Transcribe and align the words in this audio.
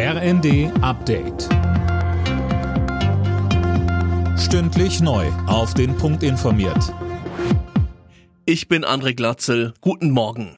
RND 0.00 0.70
Update. 0.80 1.48
Stündlich 4.38 5.00
neu. 5.00 5.26
Auf 5.48 5.74
den 5.74 5.96
Punkt 5.96 6.22
informiert. 6.22 6.94
Ich 8.44 8.68
bin 8.68 8.84
André 8.84 9.16
Glatzel. 9.16 9.74
Guten 9.80 10.12
Morgen. 10.12 10.54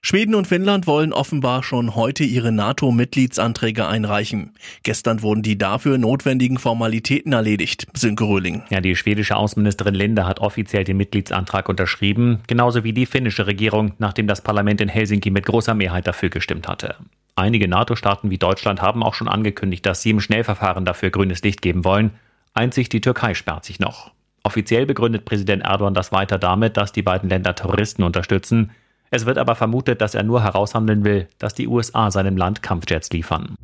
Schweden 0.00 0.34
und 0.34 0.46
Finnland 0.46 0.86
wollen 0.86 1.12
offenbar 1.12 1.62
schon 1.64 1.94
heute 1.96 2.24
ihre 2.24 2.50
NATO-Mitgliedsanträge 2.50 3.86
einreichen. 3.86 4.54
Gestern 4.84 5.20
wurden 5.20 5.42
die 5.42 5.58
dafür 5.58 5.98
notwendigen 5.98 6.56
Formalitäten 6.56 7.34
erledigt. 7.34 7.86
Sönke 7.92 8.24
Röhling. 8.24 8.62
Ja, 8.70 8.80
die 8.80 8.96
schwedische 8.96 9.36
Außenministerin 9.36 9.94
Linde 9.94 10.24
hat 10.24 10.40
offiziell 10.40 10.84
den 10.84 10.96
Mitgliedsantrag 10.96 11.68
unterschrieben, 11.68 12.40
genauso 12.46 12.84
wie 12.84 12.94
die 12.94 13.04
finnische 13.04 13.46
Regierung, 13.46 13.92
nachdem 13.98 14.26
das 14.26 14.40
Parlament 14.40 14.80
in 14.80 14.88
Helsinki 14.88 15.30
mit 15.30 15.44
großer 15.44 15.74
Mehrheit 15.74 16.06
dafür 16.06 16.30
gestimmt 16.30 16.68
hatte. 16.68 16.96
Einige 17.38 17.68
NATO-Staaten 17.68 18.30
wie 18.30 18.38
Deutschland 18.38 18.80
haben 18.80 19.02
auch 19.02 19.12
schon 19.12 19.28
angekündigt, 19.28 19.84
dass 19.84 20.00
sie 20.00 20.08
im 20.08 20.20
Schnellverfahren 20.20 20.86
dafür 20.86 21.10
grünes 21.10 21.42
Licht 21.42 21.60
geben 21.60 21.84
wollen. 21.84 22.12
Einzig 22.54 22.88
die 22.88 23.02
Türkei 23.02 23.34
sperrt 23.34 23.66
sich 23.66 23.78
noch. 23.78 24.10
Offiziell 24.42 24.86
begründet 24.86 25.26
Präsident 25.26 25.62
Erdogan 25.62 25.92
das 25.92 26.12
weiter 26.12 26.38
damit, 26.38 26.78
dass 26.78 26.92
die 26.92 27.02
beiden 27.02 27.28
Länder 27.28 27.54
Terroristen 27.54 28.04
unterstützen. 28.04 28.70
Es 29.10 29.26
wird 29.26 29.36
aber 29.36 29.54
vermutet, 29.54 30.00
dass 30.00 30.14
er 30.14 30.22
nur 30.22 30.42
heraushandeln 30.42 31.04
will, 31.04 31.28
dass 31.38 31.52
die 31.52 31.68
USA 31.68 32.10
seinem 32.10 32.38
Land 32.38 32.62
Kampfjets 32.62 33.10
liefern. 33.10 33.54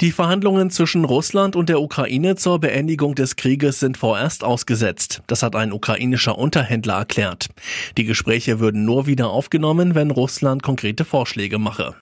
Die 0.00 0.10
Verhandlungen 0.10 0.70
zwischen 0.70 1.04
Russland 1.04 1.54
und 1.54 1.68
der 1.68 1.80
Ukraine 1.80 2.34
zur 2.34 2.58
Beendigung 2.58 3.14
des 3.14 3.36
Krieges 3.36 3.78
sind 3.78 3.96
vorerst 3.96 4.42
ausgesetzt. 4.42 5.22
Das 5.28 5.44
hat 5.44 5.54
ein 5.54 5.72
ukrainischer 5.72 6.36
Unterhändler 6.36 6.94
erklärt. 6.94 7.46
Die 7.96 8.04
Gespräche 8.04 8.58
würden 8.58 8.84
nur 8.84 9.06
wieder 9.06 9.30
aufgenommen, 9.30 9.94
wenn 9.94 10.10
Russland 10.10 10.64
konkrete 10.64 11.04
Vorschläge 11.04 11.58
mache. 11.58 11.94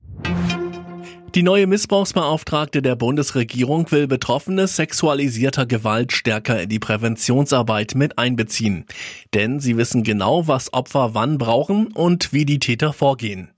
Die 1.35 1.43
neue 1.43 1.67
Missbrauchsbeauftragte 1.67 2.83
der 2.83 2.95
Bundesregierung 2.95 3.91
will 3.91 4.07
Betroffene 4.07 4.67
sexualisierter 4.67 5.65
Gewalt 5.65 6.13
stärker 6.13 6.61
in 6.61 6.69
die 6.69 6.79
Präventionsarbeit 6.79 7.95
mit 7.95 8.19
einbeziehen. 8.19 8.85
Denn 9.33 9.59
sie 9.59 9.79
wissen 9.79 10.03
genau, 10.03 10.47
was 10.47 10.75
Opfer 10.75 11.15
wann 11.15 11.39
brauchen 11.39 11.87
und 11.87 12.35
wie 12.35 12.45
die 12.45 12.59
Täter 12.59 12.93
vorgehen. 12.93 13.49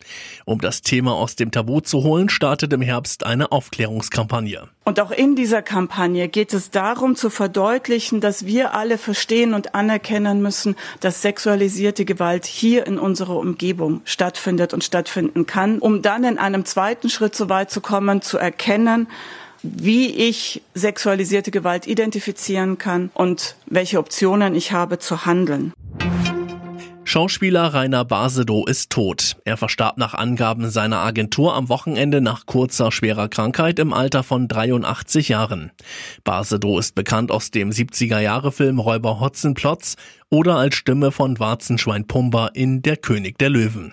Um 0.44 0.60
das 0.60 0.82
Thema 0.82 1.14
aus 1.16 1.34
dem 1.34 1.50
Tabu 1.50 1.80
zu 1.80 2.04
holen, 2.04 2.28
startet 2.28 2.72
im 2.72 2.80
Herbst 2.80 3.26
eine 3.26 3.50
Aufklärungskampagne. 3.50 4.68
Und 4.84 5.00
auch 5.00 5.10
in 5.10 5.34
dieser 5.34 5.62
Kampagne 5.62 6.28
geht 6.28 6.52
es 6.52 6.70
darum 6.70 7.16
zu 7.16 7.30
verdeutlichen, 7.30 8.20
dass 8.20 8.44
wir 8.44 8.74
alle 8.74 8.98
verstehen 8.98 9.54
und 9.54 9.74
anerkennen 9.74 10.42
müssen, 10.42 10.76
dass 11.00 11.22
sexualisierte 11.22 12.04
Gewalt 12.04 12.44
hier 12.44 12.86
in 12.86 12.98
unserer 12.98 13.36
Umgebung 13.38 14.02
stattfindet 14.04 14.74
und 14.74 14.84
stattfinden 14.84 15.46
kann, 15.46 15.78
um 15.78 16.02
dann 16.02 16.24
in 16.24 16.36
einem 16.36 16.66
zweiten 16.66 17.08
Schritt 17.08 17.34
so 17.34 17.48
weit 17.48 17.63
zu 17.68 17.80
kommen, 17.80 18.22
zu 18.22 18.38
erkennen, 18.38 19.08
wie 19.62 20.08
ich 20.10 20.62
sexualisierte 20.74 21.50
Gewalt 21.50 21.86
identifizieren 21.86 22.78
kann 22.78 23.10
und 23.14 23.56
welche 23.66 23.98
Optionen 23.98 24.54
ich 24.54 24.72
habe 24.72 24.98
zu 24.98 25.24
handeln. 25.24 25.72
Schauspieler 27.06 27.72
Rainer 27.74 28.04
Basedow 28.04 28.66
ist 28.66 28.90
tot. 28.90 29.36
Er 29.44 29.56
verstarb 29.56 29.98
nach 29.98 30.14
Angaben 30.14 30.70
seiner 30.70 30.98
Agentur 30.98 31.54
am 31.54 31.68
Wochenende 31.68 32.20
nach 32.20 32.46
kurzer 32.46 32.90
schwerer 32.90 33.28
Krankheit 33.28 33.78
im 33.78 33.92
Alter 33.92 34.22
von 34.22 34.48
83 34.48 35.28
Jahren. 35.28 35.70
Basedow 36.24 36.78
ist 36.78 36.94
bekannt 36.94 37.30
aus 37.30 37.50
dem 37.50 37.70
70er-Jahre-Film 37.70 38.78
Räuber 38.78 39.20
Hotzenplotz 39.20 39.96
oder 40.30 40.56
als 40.56 40.74
Stimme 40.76 41.12
von 41.12 41.38
Warzenschwein 41.38 42.06
Pumba 42.06 42.48
in 42.48 42.82
Der 42.82 42.96
König 42.96 43.38
der 43.38 43.50
Löwen. 43.50 43.92